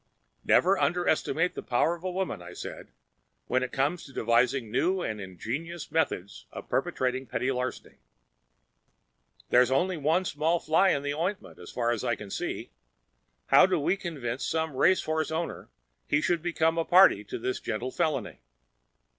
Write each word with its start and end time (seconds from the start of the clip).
"Never 0.43 0.79
underestimate 0.79 1.53
the 1.53 1.61
power 1.61 1.93
of 1.93 2.03
a 2.03 2.09
woman," 2.09 2.41
I 2.41 2.53
said, 2.53 2.87
"when 3.45 3.61
it 3.61 3.71
comes 3.71 4.03
to 4.05 4.11
devising 4.11 4.71
new 4.71 5.03
and 5.03 5.21
ingenious 5.21 5.91
methods 5.91 6.47
of 6.51 6.69
perpetrating 6.69 7.27
petty 7.27 7.51
larceny. 7.51 7.99
There's 9.51 9.69
only 9.69 9.97
one 9.97 10.25
small 10.25 10.59
fly 10.59 10.89
in 10.89 11.03
the 11.03 11.13
ointment, 11.13 11.57
so 11.57 11.67
far 11.71 11.91
as 11.91 12.03
I 12.03 12.15
can 12.15 12.31
see. 12.31 12.71
How 13.49 13.67
do 13.67 13.79
we 13.79 13.95
convince 13.95 14.43
some 14.43 14.75
racehorse 14.75 15.29
owner 15.29 15.69
he 16.07 16.19
should 16.19 16.41
become 16.41 16.79
a 16.79 16.83
party 16.83 17.23
to 17.25 17.37
this 17.37 17.59
gentle 17.59 17.91
felony?" 17.91 18.39